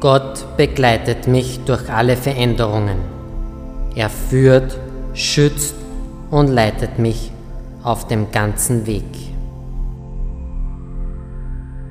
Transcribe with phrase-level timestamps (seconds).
[0.00, 2.96] Gott begleitet mich durch alle Veränderungen.
[3.94, 4.78] Er führt,
[5.12, 5.74] schützt
[6.30, 7.30] und leitet mich
[7.82, 9.04] auf dem ganzen Weg.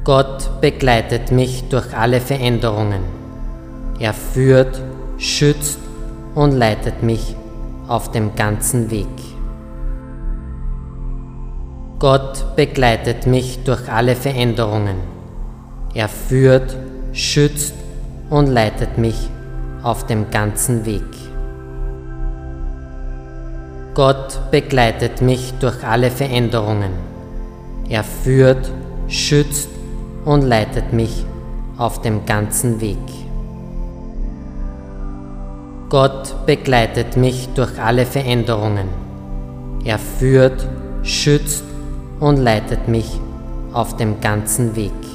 [0.06, 3.04] Gott begleitet mich durch alle Veränderungen.
[4.00, 4.82] Er führt,
[5.20, 5.78] schützt
[6.34, 7.36] und leitet mich
[7.88, 9.05] auf dem ganzen Weg.
[12.00, 14.96] Gott begleitet mich durch alle Veränderungen.
[15.94, 16.76] Er führt,
[17.13, 17.88] schützt und
[18.48, 19.30] leitet mich
[19.82, 21.04] auf dem ganzen Weg.
[23.96, 26.92] Gott begleitet mich durch alle Veränderungen.
[27.90, 28.72] Er führt,
[29.08, 29.70] schützt
[30.26, 31.26] und leitet mich
[31.78, 32.98] auf dem ganzen Weg.
[35.90, 38.90] Gott begleitet mich durch alle Veränderungen.
[39.84, 40.68] Er führt,
[41.02, 41.64] schützt
[42.20, 43.20] und leitet mich
[43.74, 45.09] auf dem ganzen Weg.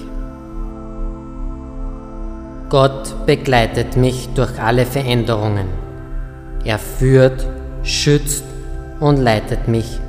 [2.71, 5.67] Gott begleitet mich durch alle Veränderungen.
[6.65, 7.47] Er führt,
[7.83, 8.45] schützt
[9.01, 10.01] und leitet mich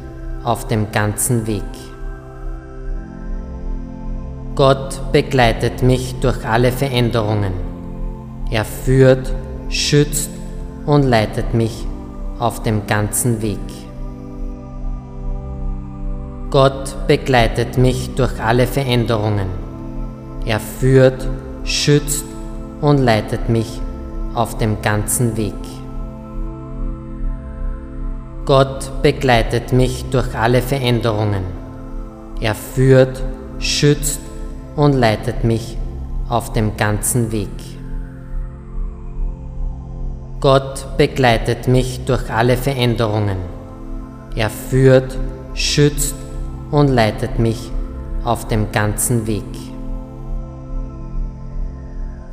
[0.43, 1.63] auf dem ganzen Weg.
[4.55, 7.51] Gott begleitet mich durch alle Veränderungen.
[8.49, 9.33] Er führt,
[9.67, 10.29] schützt
[10.85, 11.85] und leitet mich
[12.39, 13.59] auf dem ganzen Weg.
[16.51, 19.47] Gott begleitet mich durch alle Veränderungen.
[20.45, 21.27] Er führt,
[21.65, 22.23] schützt
[22.85, 23.81] und leitet mich
[24.35, 25.55] auf dem ganzen Weg.
[28.45, 31.41] Gott begleitet mich durch alle Veränderungen.
[32.39, 33.23] Er führt,
[33.57, 34.19] schützt
[34.75, 35.79] und leitet mich
[36.29, 37.49] auf dem ganzen Weg.
[40.39, 43.37] Gott begleitet mich durch alle Veränderungen.
[44.35, 45.17] Er führt,
[45.55, 46.13] schützt
[46.69, 47.71] und leitet mich
[48.23, 49.74] auf dem ganzen Weg.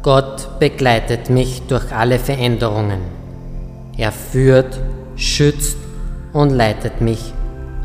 [0.03, 2.99] Gott begleitet mich durch alle Veränderungen.
[3.97, 4.81] Er führt,
[5.15, 5.77] schützt
[6.33, 7.33] und leitet mich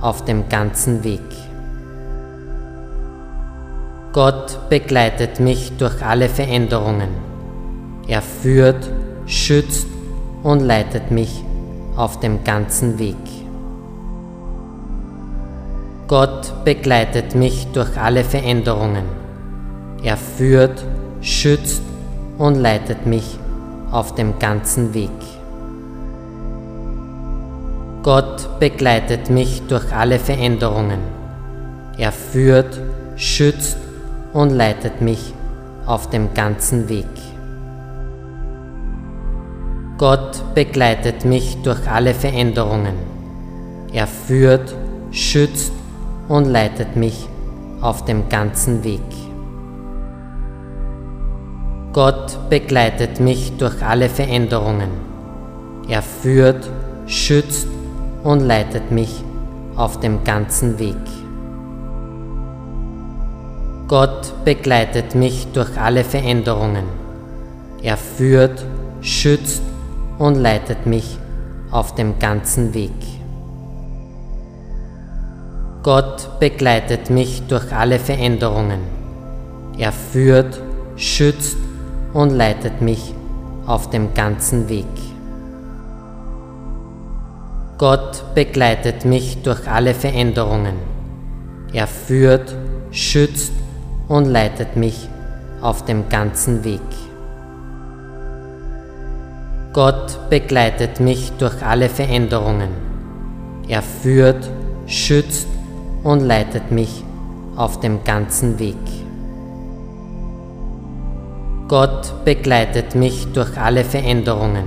[0.01, 1.21] auf dem ganzen Weg.
[4.13, 7.09] Gott begleitet mich durch alle Veränderungen.
[8.07, 8.89] Er führt,
[9.27, 9.85] schützt
[10.41, 11.43] und leitet mich
[11.95, 13.15] auf dem ganzen Weg.
[16.07, 19.03] Gott begleitet mich durch alle Veränderungen.
[20.01, 20.83] Er führt,
[21.21, 21.83] schützt
[22.37, 23.39] und leitet mich
[23.91, 25.09] auf dem ganzen Weg.
[28.03, 30.99] Gott begleitet mich durch alle Veränderungen.
[31.97, 32.79] Er führt,
[33.15, 33.77] schützt
[34.33, 35.33] und leitet mich
[35.85, 37.05] auf dem ganzen Weg.
[39.97, 42.93] Gott begleitet mich durch alle Veränderungen.
[43.91, 44.75] Er führt,
[45.11, 45.71] schützt
[46.27, 47.27] und leitet mich
[47.81, 49.26] auf dem ganzen Weg.
[51.97, 54.91] Gott begleitet mich durch alle Veränderungen.
[55.89, 56.69] Er führt,
[57.07, 57.65] schützt
[58.23, 59.23] und leitet mich
[59.75, 60.93] auf dem ganzen Weg.
[63.87, 66.83] Gott begleitet mich durch alle Veränderungen.
[67.81, 68.63] Er führt,
[69.01, 69.63] schützt
[70.19, 71.17] und leitet mich
[71.71, 72.93] auf dem ganzen Weg.
[75.81, 78.81] Gott begleitet mich durch alle Veränderungen.
[79.79, 80.61] Er führt,
[80.95, 81.57] schützt
[82.13, 83.13] und leitet mich
[83.65, 84.85] auf dem ganzen Weg.
[87.77, 90.75] Gott begleitet mich durch alle Veränderungen.
[91.73, 92.55] Er führt,
[92.91, 93.51] schützt
[94.07, 95.07] und leitet mich
[95.61, 96.81] auf dem ganzen Weg.
[99.73, 102.69] Gott begleitet mich durch alle Veränderungen.
[103.67, 104.49] Er führt,
[104.87, 105.47] schützt
[106.03, 107.03] und leitet mich
[107.55, 108.77] auf dem ganzen Weg.
[111.67, 114.63] Gott begleitet mich durch alle Veränderungen.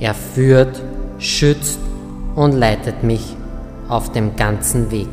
[0.00, 0.82] Er führt,
[1.18, 1.78] schützt
[2.34, 3.34] und leitet mich
[3.88, 5.08] auf dem ganzen Weg.